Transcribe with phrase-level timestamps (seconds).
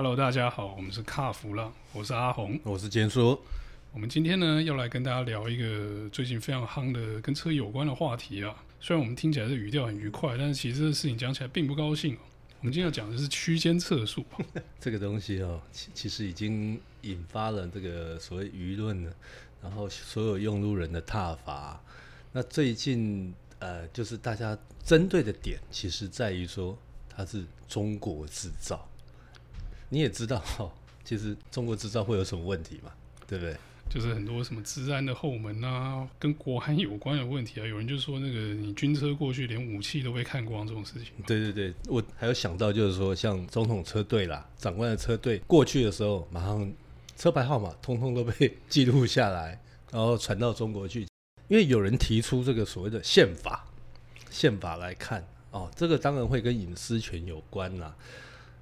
[0.00, 3.36] Hello，大家好，我们是卡弗浪，我是阿红，我是坚叔。
[3.92, 8.54] 我们今天呢要来跟大家聊一个最近非常夯的跟车有关的话题啊。
[8.78, 12.18] 虽然我们听起来是语调很愉快，但是其实这个事情讲起来并不高兴哦。
[12.60, 14.24] 我们今天要讲的是区间测速，
[14.78, 19.12] 这个东西哦，其其实已经引发了这个所谓舆论了，
[19.60, 21.82] 然后所有用路人的挞伐。
[22.30, 26.78] 那最近呃，就是大家针对的点，其实在于说
[27.08, 28.87] 它是中国制造。
[29.88, 30.70] 你也知道哈，
[31.04, 32.92] 其实中国制造会有什么问题嘛？
[33.26, 33.56] 对不对？
[33.90, 37.66] 就是很多什么治安的后门啊，跟国安有关的问题啊。
[37.66, 41.12] 有人就说那个你军车过去连武器都被看光这种事情。
[41.26, 46.70] 对对对，我还有想到就是说，像总统车队啦，长官的车队过去的时候，马上
[47.16, 49.58] 车牌号码通通都被 记录下来，
[49.90, 51.06] 然后传到中国去。
[51.48, 53.64] 因为有人提出这个所谓的宪法，
[54.30, 57.96] 宪法来看哦，这个当然会跟隐私权有关啦。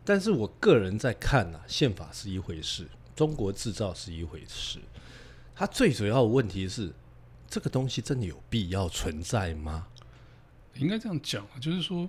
[0.07, 4.79] 但是我个人在看啊，宪法是一回事，中国制造是一回事。
[5.53, 6.93] 它最主要的问题是，
[7.51, 9.89] 这个东西真的有必要存在吗？
[10.75, 12.09] 应该这样讲啊，就是说，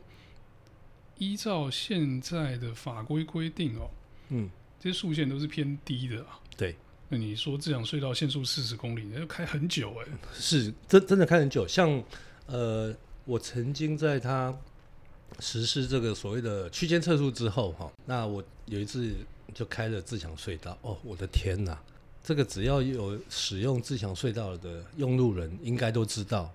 [1.18, 3.90] 依照现在的法规规定哦，
[4.30, 4.48] 嗯，
[4.80, 6.40] 这些速限都是偏低的啊。
[6.56, 6.76] 对，
[7.10, 10.12] 那你说自强隧道限速四十公里，那要开很久哎、欸。
[10.36, 11.68] 是，真真的开很久。
[11.68, 12.04] 像
[12.46, 14.56] 呃，我曾经在它。
[15.40, 19.14] 实施这个所谓的区间测速之后，哈，那我有一次
[19.54, 21.78] 就开了自强隧道，哦，我的天哪！
[22.24, 26.52] 这个只要有使用自强隧道的用路人，应该都知道，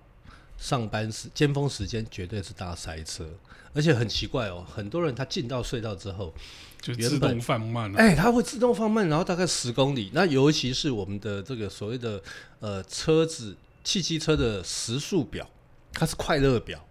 [0.57, 3.27] 上班时尖峰时间绝对是大塞车，
[3.73, 6.31] 而且很奇怪哦，很多人他进到隧道之后
[6.79, 10.11] 就自动放慢了，哎，它会自动放慢，然后大概十公里。
[10.13, 12.21] 那尤其是我们的这个所谓的
[12.59, 15.49] 呃车子汽机车的时速表，
[15.91, 16.85] 它是快乐表。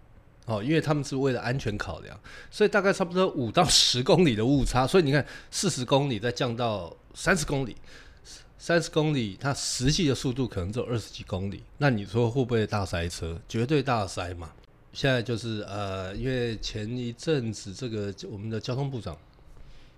[0.45, 2.19] 哦，因为他们是为了安全考量，
[2.51, 4.85] 所以大概差不多五到十公里的误差。
[4.85, 7.77] 所以你看，四十公里再降到三十公里，
[8.57, 11.63] 三十公里它实际的速度可能只有二十几公里。
[11.77, 13.39] 那你说会不会大塞车？
[13.47, 14.51] 绝对大塞嘛！
[14.91, 19.17] 现在就是呃，因为前一阵子这个我们的交通部长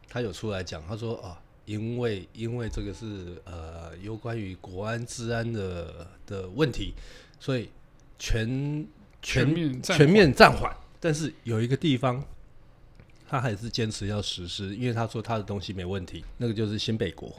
[0.07, 6.93] 他有出来讲，他说啊，因为因为这个是呃有关于国安治安的的问题，
[7.39, 7.71] 所以
[8.19, 8.85] 全。
[9.25, 12.23] 全面全面暂缓，但是有一个地方，
[13.27, 17.35] 他还是坚持要实施，因为他说他的东西没问题，那个就是新北国，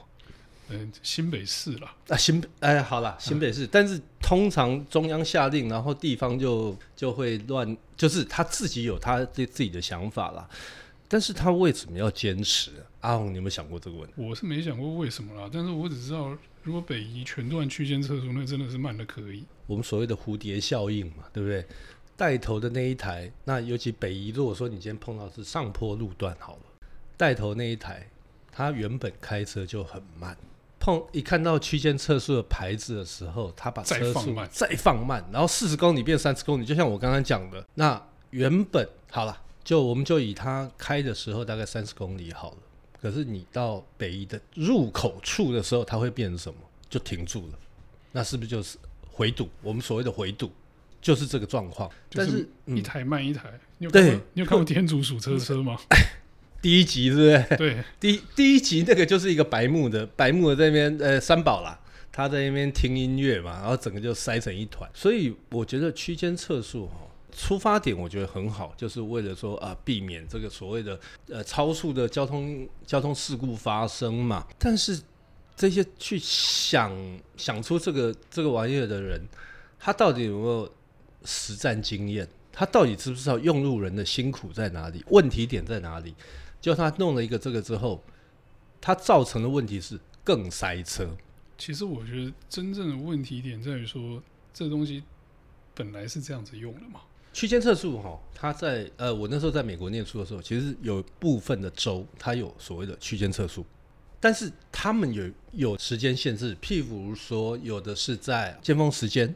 [0.69, 10.49] 嗯，新北市了啊，新哎，好了，新北市，啊、但是通常中央下令，然后地方就就会乱，就是他自己有他对自己的想法啦，
[11.07, 12.73] 但是他为什么要坚持？
[13.03, 14.15] 阿红，你有没有想过这个问题？
[14.17, 16.37] 我是没想过为什么啦，但是我只知道，
[16.67, 19.45] 如果北移全段区间测速，那真的是慢的可以。
[19.69, 21.65] 我们所谓的蝴蝶效应嘛，对不对？
[22.17, 26.63] 带头的那一台，那尤其北移，如果说你今天碰到是上坡路段好了，
[27.17, 28.09] 带头那一台，
[28.51, 30.37] 他原本开车就很慢，
[30.81, 42.57] 碰一看到区间测速的牌子的时候，他把车速再放慢，再放慢，然后四十公里变三十公里，就像我刚刚讲的，那原本好了，就我们就以他开的时候大概三十公里好了，
[43.01, 46.59] 可是你到北宜的入口处的时候，它会变成什么？
[46.89, 47.59] 就停住了，
[48.13, 48.79] 那是不是就是？
[49.09, 50.53] 回堵，我们所谓的回堵，
[51.01, 51.91] 就是这个状况。
[52.11, 55.75] 但是一台慢一台，嗯、你有对，你有看过天竺鼠车车吗？
[56.61, 57.45] 第一集是不是？
[57.57, 61.81] 对，第一第一集那个就是一个白目的白目的在那边呃三宝啦，
[62.13, 64.87] 他在那边听音乐嘛，然后整个就塞成一团。
[64.93, 67.06] 所以我觉得区间测速哈，
[67.37, 70.99] 出发点我觉得很好，就是为了说啊避免这个所谓的
[71.29, 74.47] 呃超速的交通交通事故发生嘛。
[74.59, 75.01] 但是。
[75.59, 76.93] 这些去想
[77.39, 79.19] 想出这个这个玩意儿的人，
[79.79, 80.71] 他到底有没有
[81.25, 82.29] 实战经验？
[82.53, 85.03] 他到底知不知道用路人的辛苦在哪里？
[85.09, 86.15] 问题点在哪里？
[86.61, 88.05] 就他弄了一个这个之后，
[88.83, 91.17] 他造成的问题是更塞车。
[91.57, 94.23] 其实我觉得真正的问题点在于说，
[94.53, 95.03] 这东西
[95.75, 97.01] 本来是这样子用的嘛。
[97.37, 103.63] 区间测速哈，他在呃，我那时候在美国念书的时候，其实有部分的州它有所谓的区间测速。
[104.19, 109.29] 但是他们有有时间限制，譬如说有的是在尖峰时间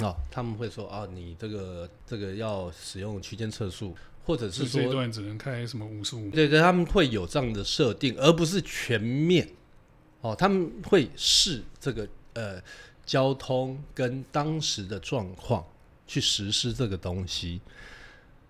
[0.00, 6.28] 啊、哦，他们会说啊，你这个这个要使用区间测速，或者是说这段只能开什么五十五？
[6.28, 9.48] 对对，他们会有这样的设定，而不是全面
[10.20, 12.62] 哦，他们会视这个呃
[13.06, 15.64] 交通跟当时的状况
[16.06, 17.60] 去实施这个东西。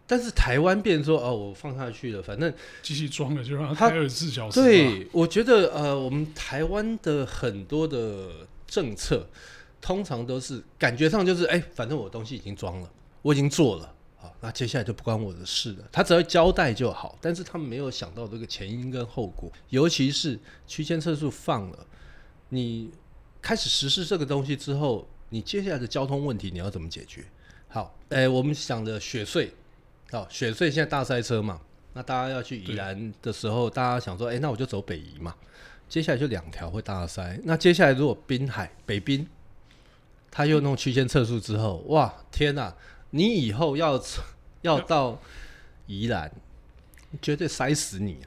[0.08, 4.60] 但是台湾变说哦，我放下去了，反正机器装了就让它开二十四小时。
[4.60, 9.28] 对，我觉得呃，我们台湾的很多的政策，
[9.80, 12.88] 通常都是感觉上就是哎，反正我东西已经装了，
[13.20, 13.86] 我已经做了
[14.18, 15.88] 啊，好，那接下来就不关我的事了。
[15.90, 20.38] 他只要交代就好，但是他们没有想到这个前因跟后果，尤其是
[20.68, 21.86] 区间测速放了，
[22.50, 22.92] 你
[23.42, 27.24] 开始实施这个东西之后，你接下来的交通问题你要怎么解决？
[27.68, 29.52] 好，哎，我们想的雪穗，
[30.10, 31.60] 好，雪穗现在大塞车嘛，
[31.92, 35.34] 那大家要去宜兰的时候，大家想说，哎，那我就走北宜嘛。
[35.88, 39.26] 接下来就两条会大塞，那接下来如果滨海北滨，
[40.30, 42.74] 他又弄区间测速之后，哇，天哪！
[43.10, 44.02] 你以后要
[44.62, 45.20] 要到
[45.86, 46.30] 宜兰，
[47.22, 48.26] 绝对塞死你啊！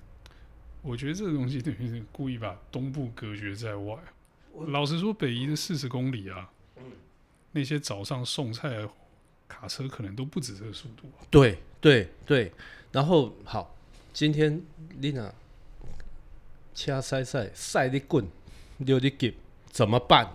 [0.81, 3.97] 我觉得这个东西等于是故意把东部隔绝在外。
[4.67, 6.49] 老实说，北宜的四十公里啊，
[7.51, 8.89] 那些早上送菜的
[9.49, 11.27] 卡车可能都不止这个速度啊。
[11.29, 12.53] 对对对，
[12.93, 13.75] 然后好，
[14.13, 14.61] 今天
[14.99, 15.33] 丽娜
[16.73, 18.25] 掐塞塞塞的滚，
[18.77, 19.35] 溜的急，
[19.69, 20.31] 怎么办？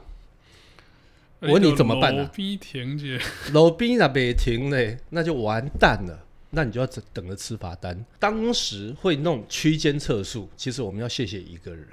[1.40, 2.24] 我问你怎么办呢？
[2.24, 3.20] 路边停着，
[3.52, 6.20] 路边那没停嘞，那就完蛋了。
[6.56, 8.04] 那你就要等等着吃罚单。
[8.18, 11.86] 当时会弄区间测速，其实我们要谢谢一个人，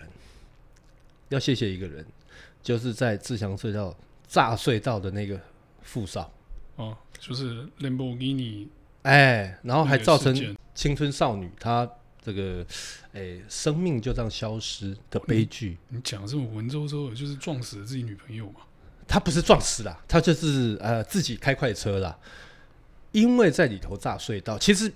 [1.29, 2.05] 要谢谢一个人，
[2.61, 3.93] 就是在自强隧道
[4.27, 5.39] 炸隧道的那个
[5.81, 6.31] 副少。
[6.75, 8.67] 哦，就是 Lamborghini，
[9.03, 11.87] 哎，然后还造成青春少女她
[12.19, 12.65] 这个
[13.13, 15.77] 哎生命就这样消失的悲剧。
[15.89, 18.61] 你讲这么文绉绉的，就是撞死了自己女朋友嘛？
[19.07, 22.17] 他不是撞死了，他就是呃自己开快车了，
[23.11, 24.57] 因为在里头炸隧道。
[24.57, 24.91] 其实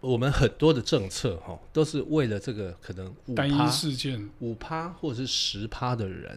[0.00, 6.36] 我们很多的政策哈，都是为了这个可能五趴事件五趴或者是十趴的人，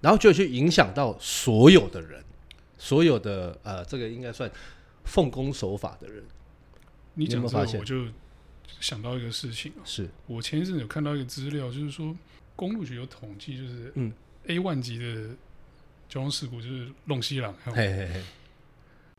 [0.00, 2.22] 然后就去影响到所有的人，
[2.78, 4.50] 所有的呃这个应该算
[5.04, 6.22] 奉公守法的人。
[7.14, 8.06] 你讲这个，我就
[8.80, 12.16] 想到一个事情，是我前一阵有看到一个资料，就是说
[12.56, 14.12] 公路局有统计，就是嗯
[14.46, 15.30] A 万级的。
[16.06, 18.22] 交通事故就是弄西朗，嘿嘿嘿，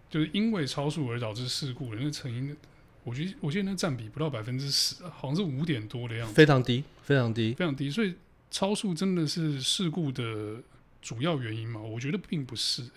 [0.07, 2.56] 就是因为超速而导致事故的那成因，
[3.04, 7.90] 我觉得我记得那占比不到百分之十，好像是五点多的样子，非常低，非常低，非常低。
[7.90, 8.13] 所以
[8.52, 10.62] 超速真的是事故的
[11.02, 11.81] 主要原因吗？
[11.81, 12.90] 我觉得并不是、欸。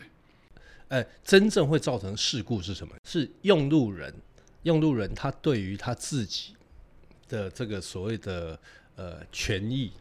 [0.89, 2.95] 哎、真正会造成事故是什么？
[3.05, 4.15] 是用路人，
[4.63, 6.55] 用路人他对于他自己
[7.29, 8.59] 的这个所谓的
[8.97, 9.93] 呃权益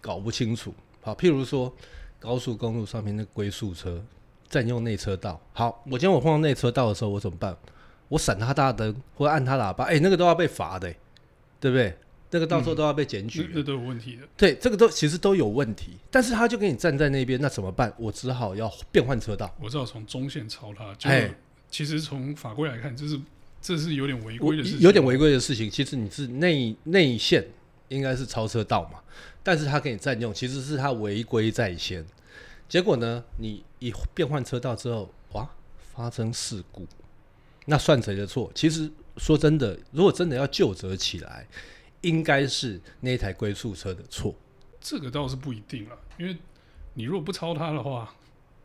[0.00, 0.74] 搞不清楚。
[1.00, 1.74] 好，譬如说。
[2.20, 4.04] 高速公路上面那龟速车
[4.48, 7.56] 占用内车道，好，我今天我碰到内车道的时候，我怎么办？
[8.08, 10.92] 我闪他大灯或按他喇叭，哎、那个都要被罚的、
[11.60, 11.96] 对不对？
[12.30, 14.22] 那个到时候都要被检举，这、嗯、都有问题的。
[14.36, 17.92] 对，这个都其实都有问题，但是他就给你站在那边，那怎么办？
[17.98, 19.54] 我只好要变换车道。
[19.60, 21.34] 我只好从中线超他，哎，
[21.70, 23.20] 其实从法规来看，这是
[23.62, 25.70] 这是有点违规的事情，有点违规的事情。
[25.70, 27.46] 其实你是内内线
[27.88, 29.00] 应该是超车道嘛。
[29.42, 32.04] 但是他给你占用，其实是他违规在先。
[32.68, 35.48] 结果呢，你一变换车道之后，哇，
[35.94, 36.86] 发生事故，
[37.64, 38.52] 那算谁的错？
[38.54, 41.46] 其实说真的，如果真的要就责起来，
[42.00, 44.34] 应该是那台龟速车的错。
[44.80, 46.36] 这个倒是不一定了，因为
[46.94, 48.14] 你如果不超它的话，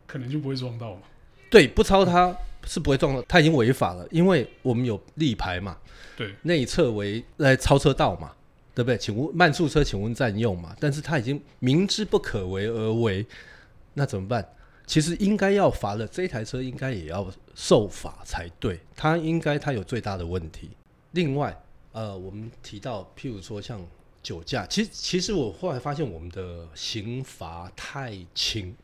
[0.06, 1.02] 可能就不会撞到嘛。
[1.50, 5.76] 对，不超它是不会撞到，它已经违法了，因为我们有立牌嘛。
[6.16, 8.32] 对，内侧为来超车道嘛。
[8.76, 8.98] 对不对？
[8.98, 10.74] 请问慢速车，请问占用嘛？
[10.80, 13.24] 但是他已经明知不可为而为，
[13.92, 14.44] 那怎么办？
[14.84, 18.80] 其实应该要罚的，这台车应该也要受罚才对。
[18.96, 20.70] 他应该他有最大的问题。
[21.12, 21.56] 另外，
[21.94, 23.80] 呃，我们提到，譬如说像
[24.20, 28.74] 酒驾，其实其实我后来发现我们的刑罚太轻，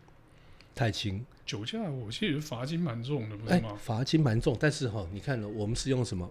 [0.76, 1.26] 太轻。
[1.44, 3.76] 酒驾我其实罚金蛮重的，不是吗？
[3.82, 6.30] 罚金蛮重，但是哈，你看呢，我们是用什么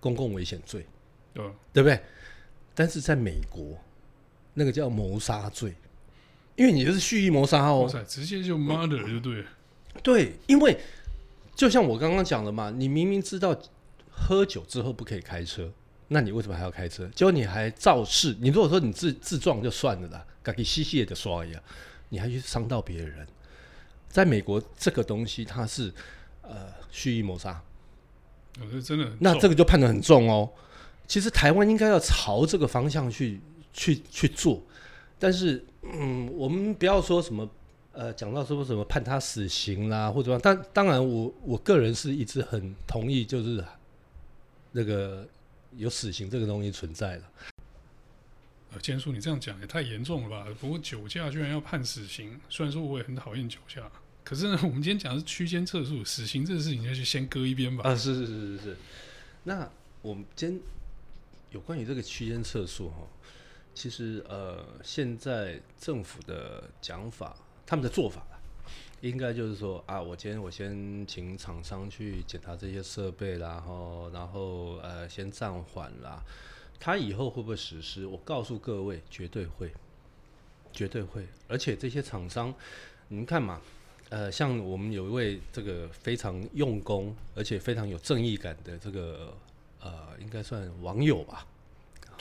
[0.00, 0.84] 公共危险罪？
[1.32, 2.02] 对，对不对？
[2.74, 3.78] 但是在美国，
[4.54, 5.72] 那个叫谋杀罪，
[6.56, 9.48] 因为你就是蓄意谋杀哦，直接就 murder 就对了。
[10.02, 10.76] 对，因为
[11.54, 13.56] 就像我刚刚讲的嘛，你明明知道
[14.10, 15.72] 喝酒之后不可以开车，
[16.12, 17.08] 那你为什么还要开车？
[17.14, 18.36] 结果你还肇事。
[18.40, 21.62] 你如果说你自自撞就算了啦，赶紧吸血的刷一样，
[22.10, 23.26] 你还去伤到别人。
[24.08, 25.90] 在美国，这个东西它是
[26.42, 27.62] 呃蓄意谋杀，
[28.60, 30.50] 我觉得真的，那这个就判得很重哦。
[31.08, 33.40] 其实台湾应该要朝这个方向去
[33.72, 34.62] 去去做，
[35.18, 37.48] 但是嗯，我们不要说什么
[37.92, 43.64] 呃，讲到说什么判他死刑啦，或者但当然我我个人是一直很同意，就是
[44.72, 45.26] 那个
[45.76, 47.30] 有死刑这个东西存在了。
[48.72, 50.46] 呃，坚叔，你这样讲也太严重了吧？
[50.60, 53.90] 不过酒驾居然要判死刑，虽然说我也很讨厌酒驾，
[54.24, 57.90] 可是呢，我们今天讲的是区间测速，死刑这个事情，就先搁一边吧。
[57.90, 58.76] 啊，是是是是是。
[59.44, 60.60] 那我们今天。
[61.50, 63.06] 有关于这个区间测速哈，
[63.74, 67.36] 其实呃，现在政府的讲法，
[67.66, 68.26] 他们的做法
[69.02, 76.22] 应该就是说啊，我今天我先请厂商去检查这些设备，然后然后呃先暂缓啦。
[76.78, 78.06] 他以后会不会实施？
[78.06, 79.72] 我告诉各位，绝对会，
[80.72, 81.26] 绝对会。
[81.48, 82.54] 而且这些厂商，
[83.08, 83.60] 你们看嘛，
[84.08, 89.36] 呃，像我们有一位这个非常用功，而且非常有正义感的这个
[89.80, 91.44] 呃，应该算网友吧。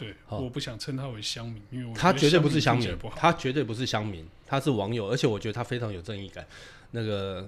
[0.02, 6.44] 对，我不想称他为乡民，因为他绝对不是乡民，他绝对不是乡民，他是网友，而且我觉得他非常有正义感。
[6.90, 7.48] 那个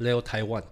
[0.00, 0.64] Leo Taiwan，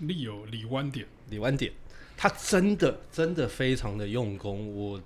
[0.00, 1.72] 李有李湾点，李湾点，
[2.14, 4.70] 他真的真的非常的用功。
[4.76, 5.00] 我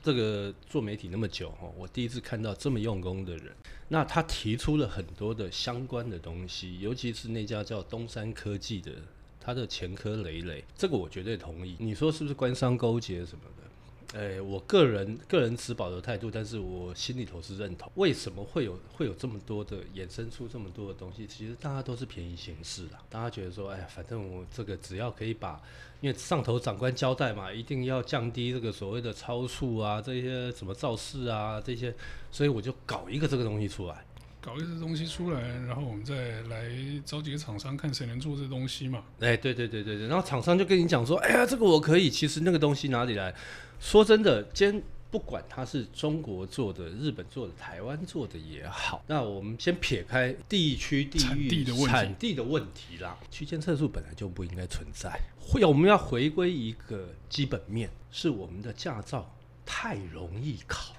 [0.00, 3.52] 这个做媒体那么久哈，我第一次看到这么用功的人。
[3.88, 8.92] 那他提出了很多的相关的东西，尤其是那家叫东山科技的，
[9.40, 11.74] 他的前科累累，这个我绝对同意。
[11.80, 13.67] 你说是不是官商勾结什么的？
[14.14, 17.92] 诶、我个人个人持保留态度，但是我心里头是认同。
[17.96, 21.26] 为什么会有会有这么多的衍生出这么多的东西？
[21.26, 22.98] 其实大家都是便宜行事啦。
[23.10, 25.60] 大家觉得说，哎呀，反正我这个只要可以把，
[26.00, 31.94] 因为上头长官交代嘛，一定要降低这个所谓的超速啊，这些什么肇事啊这些，
[32.30, 34.06] 所以我就搞一个这个东西出来。
[34.40, 36.70] 搞一些东西出来，然后我们再来
[37.04, 39.02] 找几个厂商，看谁能做这东西嘛。
[39.20, 42.08] 哎，对对对对对，然后厂商就跟你讲说，哎呀，这个我可以。
[42.08, 43.34] 其实那个东西哪里来？
[43.80, 55.20] 说真的，今天不管它是中国做的、日本做的、台湾做的也好，那我们先撇开地区、地域、产地的问题啦，区间测速本来就不应该存在。
[55.40, 60.94] 会，我们要回归一个基本面，是我们的驾照太容易考，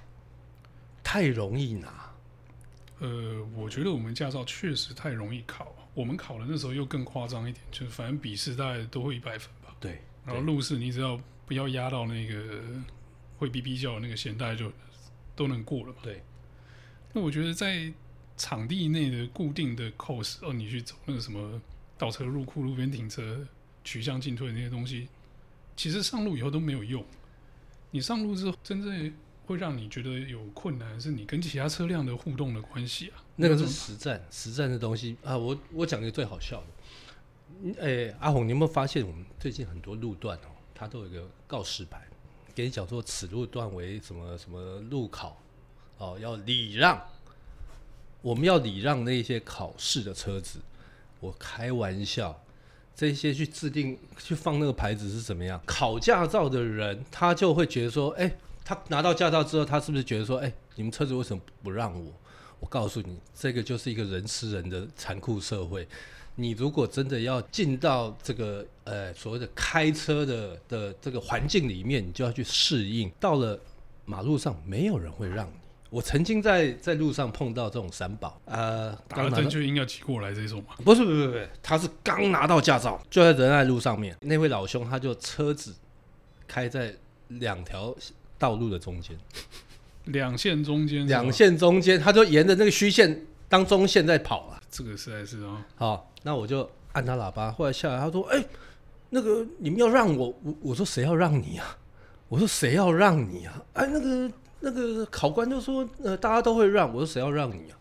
[1.04, 2.09] 太容易拿。
[3.00, 5.74] 呃，我觉得我们驾照确实太容易考。
[5.94, 9.76] 我们考的那时候又更夸张一点，就是反正笔试大概都会一百分吧。
[9.80, 10.02] 对。
[10.26, 12.62] 然后路试你只要不要压到那个
[13.38, 14.72] 会哔哔叫的那个线，大概就
[15.36, 15.96] 都能过了嘛。
[16.04, 16.22] 对。
[17.14, 17.92] 那我觉得在
[18.38, 21.60] 场地内的固定的 course，哦，你去走那个什么
[21.98, 23.48] 倒车入库、路边停车、
[23.84, 25.10] 取向进退那些东西，
[25.76, 27.04] 其实上路以后都没有用。
[27.92, 29.14] 你上路之后，真正。
[29.50, 33.18] 会让你觉得有困难，是你跟其他车辆的互动的关系啊。
[33.36, 35.36] 那个是实战，实战的东西啊。
[35.36, 42.08] 我我讲一个最好笑的，哎、欸，阿红，你有没有发现我们最近很多路段哦，它都有一个告示牌，
[42.54, 45.42] 给你讲说此路段为什么什么路考
[45.98, 47.02] 哦，要礼让，
[48.22, 50.60] 我们要礼让那些考试的车子。
[51.20, 52.40] 我开玩笑，
[52.96, 55.60] 这些去制定去放那个牌子是怎么样？
[55.66, 58.38] 考驾照的人他就会觉得说，哎、欸。
[58.70, 62.14] 他拿到驾照之后，他是不是觉得说，哎、欸，你们车子为什么不让我？
[62.60, 65.88] 我告诉你，这个就是一个人吃人的残酷社会。
[66.36, 73.12] 你如果真的要进到这个呃所谓的开车的的这个环境里面，你就要去适应。
[73.20, 73.60] 到了
[74.06, 75.54] 马路上，没有人会让你。
[75.90, 80.76] 我曾经在在路上碰到这种三宝，呃，打了灯就硬要挤过来这种吗？
[80.86, 84.16] 不是，不是，不是，他是刚拿到驾照，就在仁爱路上面。
[84.22, 85.74] 那位老兄，他就车子
[86.48, 86.94] 开在
[87.30, 87.96] 两条。
[88.40, 89.16] 道路的中间，
[90.06, 94.60] 两线中间，两线中间，他就沿着那个虚线当中线在跑啊。
[94.72, 95.58] 这个实在是哦。
[95.76, 98.48] 好，那我就按他喇叭，后来下来，他说：“哎、欸，
[99.10, 101.78] 那个你们要让我，我我说谁要让你啊？
[102.30, 103.62] 我说谁要让你啊？
[103.74, 104.32] 哎，那个
[104.62, 106.88] 那个考官就说，呃，大家都会让。
[106.94, 107.78] 我说谁要让你啊？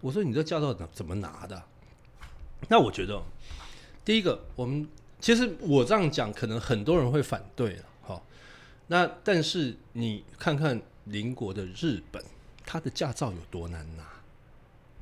[0.00, 1.62] 我说你这驾照怎怎么拿的？
[2.68, 3.22] 那我觉得，
[4.04, 4.86] 第一个，我们
[5.20, 7.84] 其实我这样讲，可能很多人会反对了。
[8.88, 12.22] 那但是你看看邻国的日本，
[12.64, 14.04] 他的驾照有多难拿？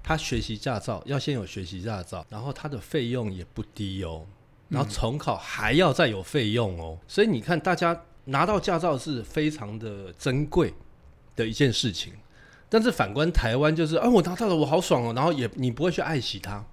[0.03, 4.27] 他学习驾照要先有学习驾照，然后他的费用也不低哦，
[4.69, 6.99] 然后重考还要再有费用哦。
[7.09, 10.75] 所以你看，大家拿到驾照是非常的珍贵
[11.35, 12.13] 的一件事情。
[12.69, 16.65] 但是反观台湾，就是啊，我拿到了，我好爽哦，然后也你不会去爱惜它。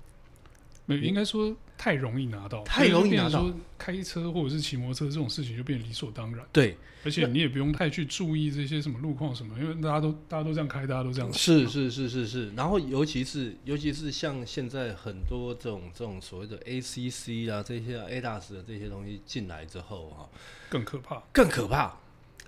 [1.00, 1.55] 没应该说。
[1.77, 3.51] 太容易拿到，太容易拿到。
[3.75, 6.45] 开车或者是骑摩托车这种事情就变得理所当然。
[6.53, 11.33] 对，而且你也不用太去注意这些什么路况什么，因为大家都大家都这样开，大家都这样。
[11.33, 12.51] 是是是是是。
[12.51, 20.29] 然后尤其是尤其是像现在很多这种这种所谓的 ACC 啊这些 ADAS 的这些东西进来之后哈，
[20.69, 21.98] 更可怕，更可怕。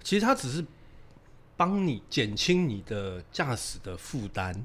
[0.04, 0.64] 其实它只是
[1.58, 4.64] 帮你减轻你的驾驶的负担，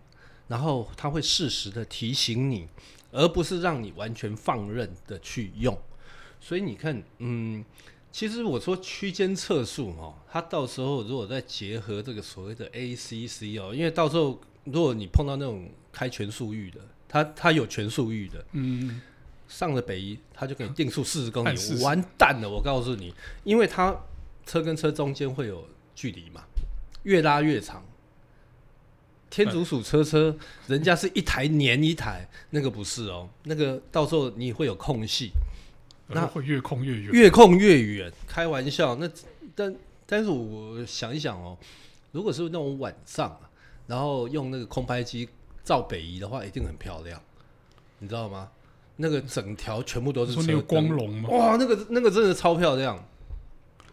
[0.48, 2.68] 然后它会适时的提醒你。
[3.10, 5.76] 而不是让你完全放任的去用，
[6.40, 7.64] 所以你看，嗯，
[8.12, 19.00] 其实我说区间测速哦，它到时候如果再结合这个所谓的 ACC 哦，因为到时候如果你碰到那种开全速域的，它它有全速域的，嗯，
[19.48, 23.98] 上了北一，它就给你定速四十公里，完蛋了，我告诉你，因为它
[24.44, 26.42] 车跟车中间会有距离嘛，
[27.04, 27.82] 越拉越长。
[29.30, 30.34] 天竺鼠车车，
[30.66, 35.30] 人家是一台粘一台，那个不是哦，那个到时候你会有空隙，
[36.08, 38.12] 那会越控越远，越控越远。
[38.26, 39.10] 开玩笑，那
[39.54, 39.74] 但
[40.06, 41.56] 但是我想一想哦，
[42.12, 43.38] 如果是那种晚上，
[43.86, 45.28] 然后用那个空拍机
[45.62, 47.20] 照北移的话，一定很漂亮，
[47.98, 48.48] 你知道吗？
[49.00, 51.28] 那个整条全部都是车光荣吗？
[51.28, 53.02] 哇，那个那个真的超漂亮。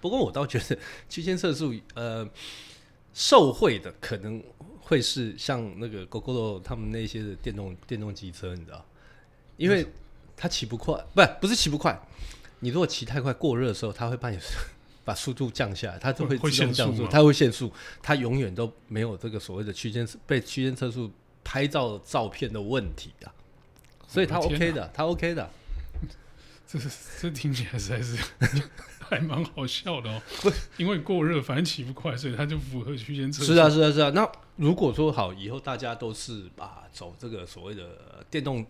[0.01, 0.77] 不过我倒觉得
[1.10, 2.27] 区间测速，呃，
[3.13, 4.42] 受贿的可能
[4.86, 8.86] 会是像那个 Gogoro 他们那些的电动电动机车，你知道？
[9.58, 9.86] 因为
[10.38, 12.00] 它骑不快，不不是骑不快。
[12.60, 14.38] 你如果骑太快过热的时候，它会把你
[15.04, 17.72] 把速度降下来，它就会自动降速，它会限速，
[18.04, 21.12] 它永远都没有这个所谓的区间被区间测速
[21.44, 23.34] 拍照照片的问题啊。
[24.08, 25.50] 所以他 OK 的，他 OK 的。
[26.68, 26.80] 这
[27.20, 28.18] 这听起来实在是
[29.10, 30.22] 还蛮好笑的哦。
[30.42, 33.54] 不，因为过热，反正起不快，所以它就符合区间测试。
[33.54, 34.10] 是啊，是啊，是啊。
[34.12, 38.66] 那如果说好，以后大家都是把走这个所谓的电动，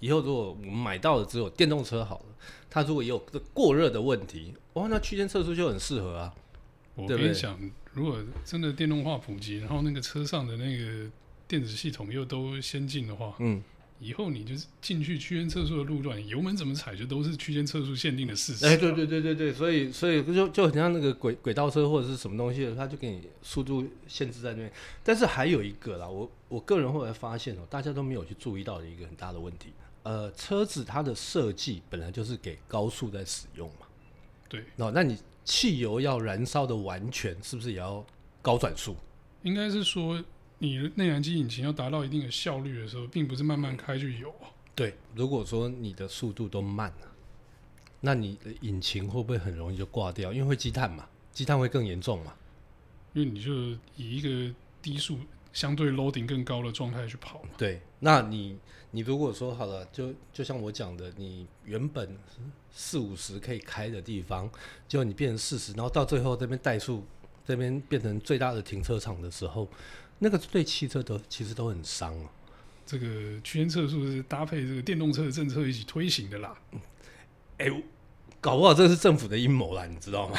[0.00, 2.26] 以后如果我们买到的只有电动车好了，
[2.70, 6.32] 它如果也有这过热的问题，哇，那区间测试就很适合啊。
[6.94, 7.58] 我跟你讲，
[7.94, 11.10] 如果真的电动化普及，然后那个车上的那个
[11.48, 13.62] 电子系统又都先进的话，嗯。
[14.02, 18.66] 以后你就是进去区间测速的路段，油门怎么踩就都是区间测速限定的事实。
[18.66, 24.72] 哎，对对对对对，所以所以就就很像那个轨轨道车或者是什么东西，它就给你速度限制在那边。
[25.04, 29.68] 但是还有一个啦，我我个人后来发现哦，大家都没有去注意到的一个很大的问题。
[30.02, 33.86] 呃，车子它的设计本来就是给高速在使用嘛。
[34.48, 34.64] 对。
[34.74, 38.04] 那那你汽油要燃烧的完全，是不是也要
[38.42, 38.96] 高转速？
[39.44, 40.20] 应该是说。
[40.62, 44.32] 你内燃机引擎要达到一定的效率的时候，并不是慢慢开就有。
[44.76, 47.12] 对，如果说你的速度都慢了，
[48.00, 50.32] 那你的引擎会不会很容易就挂掉？
[50.32, 52.32] 因为会积碳嘛，积碳会更严重嘛。
[53.12, 53.52] 因为你就
[53.96, 55.18] 以一个低速
[55.52, 57.48] 相对 loading 更高的状态去跑嘛。
[57.58, 58.56] 对，那你
[58.92, 62.16] 你如果说好了，就就像我讲的，你原本
[62.70, 64.48] 四五十可以开的地方，
[64.86, 67.04] 结果你变成四十，然后到最后这边怠速，
[67.44, 69.68] 这边变成最大的停车场的时候。
[70.22, 72.28] 那个对汽车都其实都很伤哦。
[72.86, 73.06] 这个
[73.42, 76.56] 区间测速是搭配这个电动车的政策一起推行的啦。
[77.58, 77.82] 哎、欸，
[78.40, 80.38] 搞不好这是政府的阴谋啦，你知道吗？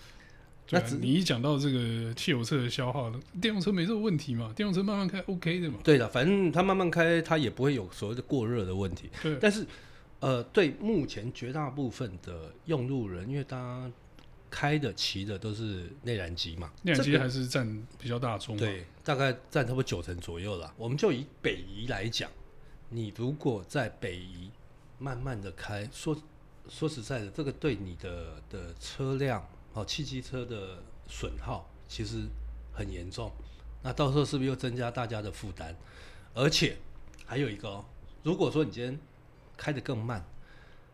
[0.70, 4.52] 那你一讲到这个汽油车的消耗了，电动车没这个问题嘛？
[4.54, 5.78] 电动车慢慢开 OK 的嘛？
[5.82, 9.08] 对的，反正它慢慢开，它也不会有所谓的过热的问题。
[9.22, 9.66] 对，但是
[10.20, 13.90] 呃，对目前绝大部分的用路人，因为大家。
[14.56, 16.72] 开的、骑的都是内燃机嘛？
[16.80, 20.72] 内燃机还是占比较大宗，对，大概占差不多九成左右了。
[20.78, 22.30] 我们就以北移来讲，
[22.88, 24.50] 你如果在北移
[24.98, 26.16] 慢慢的开，说
[26.70, 32.22] 说实在的，这个对你的的车辆哦，汽机车的损耗其实
[32.72, 33.30] 很严重。
[33.82, 35.76] 那到时候是不是又增加大家的负担？
[36.32, 36.78] 而且
[37.26, 37.84] 还有一个哦，
[38.22, 38.98] 如果说你今天
[39.54, 40.24] 开得更慢。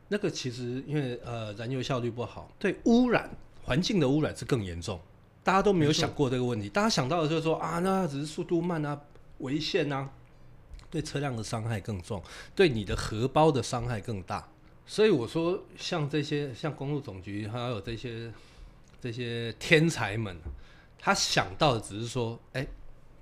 [0.09, 3.31] 那个其实因为呃燃油效率不好，对污染
[3.62, 5.01] 环境的污染是更严重，
[5.42, 6.68] 大家都没有想过这个问题。
[6.68, 9.01] 大家想到的就是说啊，那只是速度慢啊，
[9.38, 10.11] 危险啊，
[10.90, 12.22] 对车辆的伤害更重，
[12.55, 14.48] 对你的荷包的伤害更大。
[14.87, 18.33] 所以我说，像这些像公路总局还有这些
[19.01, 20.37] 这些天才们，
[20.98, 22.66] 他想到的只是说，哎。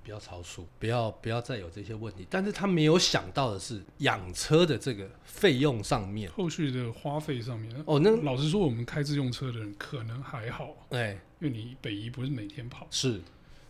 [0.03, 2.25] 不要超速，不要不要再有这些问题。
[2.29, 7.71] 但是他没有想到的是，养车的这个费用上面，后续的花费上面。
[7.85, 12.87] 哦，那老实说，我们开自用车的人可能还好，哎，因为你北移不是每天跑。
[12.89, 13.21] 是。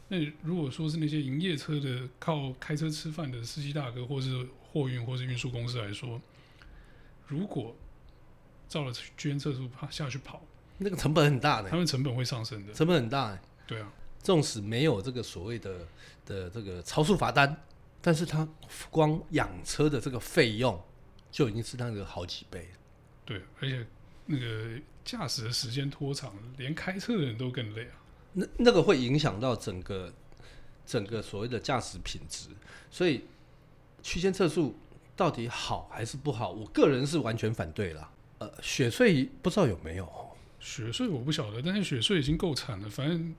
[0.08, 6.22] 那如果说是那些营业车的，靠开车吃饭的司机大哥，或是货运或是运输公司来说，
[7.28, 7.76] 如果
[8.68, 10.42] 照了区间测速跑下去跑，
[10.78, 13.40] 那个成本很大的，他们成本会上升的，成本很大。
[13.68, 13.92] 对啊。
[14.24, 15.88] 纵使没有这个所谓的
[16.26, 17.56] 的这个超速罚单，
[18.02, 18.48] 但是他
[18.90, 20.80] 光养车的这个费用
[21.32, 22.70] 就已经是那个好几倍。
[23.26, 23.86] 对，而且
[24.28, 27.98] 那个驾驶的时间拖长，连开车的人都更累啊。
[28.34, 30.14] 那那个会影响到整个
[30.86, 32.50] 整个所谓的驾驶品质。
[32.90, 33.26] 所以
[34.04, 34.78] 区间测速
[35.16, 36.52] 到底好还是不好？
[36.52, 38.12] 我个人是完全反对啦。
[38.38, 40.08] 呃，雪隧不知道有没有？
[40.60, 43.34] 雪隧我不晓得，但是雪隧已经够惨了，反正。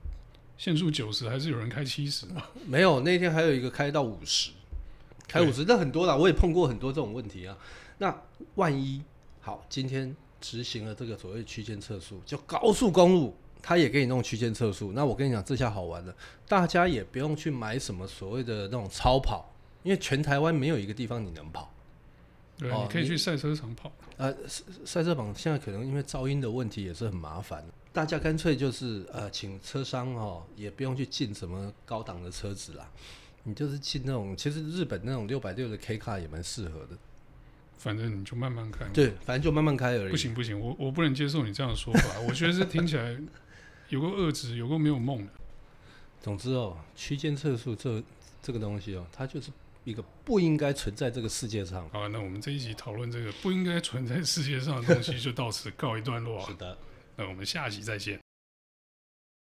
[0.57, 2.25] 限速九十，还是有人开七十？
[2.65, 4.51] 没有，那天还有一个开到五十，
[5.27, 6.15] 开五十，那很多啦。
[6.15, 7.57] 我也碰过很多这种问题啊。
[7.97, 8.15] 那
[8.55, 9.01] 万一
[9.41, 14.93] 好，今天执行了这个所谓区间测速，就高速公路，他也给你弄区间测速。
[14.93, 16.15] 那我跟你讲，这下好玩了，
[16.47, 21.72] 大家也不用去买什么所谓的那种超跑，因为全台湾没有一个地方你能跑。
[22.57, 23.91] 对，哦、你可以去赛车场跑。
[24.17, 27.63] 呃，赛车场现在可能因为噪音的问题也是很麻烦。
[27.91, 32.89] 大家干脆就是呃，请车商哦，也不用去进什么高档的车子啦。
[33.43, 36.97] 你就是进那种，其实日本那种六百六的 K 卡也蛮适合的。
[37.77, 38.85] 反正你就慢慢开。
[38.93, 40.11] 对，反正就慢慢开而已。
[40.11, 42.19] 不行不行，我我不能接受你这样的说法。
[42.21, 43.19] 我觉得这听起来
[43.89, 45.31] 有个遏制，有个没有梦的。
[46.21, 48.01] 总之哦，区间测速这
[48.41, 49.51] 这个东西哦，它就是
[49.83, 51.89] 一个不应该存在这个世界上。
[51.89, 56.39] 好，那我们这一集讨论这个不应该存在世界上的东西，就到此告一段落。
[56.47, 56.77] 是的，
[57.17, 58.22] 那我们下集再见。